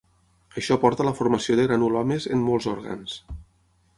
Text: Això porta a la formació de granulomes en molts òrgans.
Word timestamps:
Això 0.61 0.77
porta 0.85 1.05
a 1.05 1.07
la 1.07 1.13
formació 1.19 1.57
de 1.59 1.67
granulomes 1.69 2.27
en 2.37 2.43
molts 2.49 2.69
òrgans. 2.75 3.21